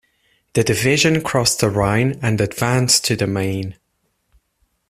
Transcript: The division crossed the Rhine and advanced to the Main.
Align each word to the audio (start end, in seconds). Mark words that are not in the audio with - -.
The 0.53 0.63
division 0.63 1.21
crossed 1.21 1.59
the 1.59 1.69
Rhine 1.69 2.17
and 2.23 2.41
advanced 2.41 3.05
to 3.05 3.15
the 3.15 3.27
Main. 3.27 3.75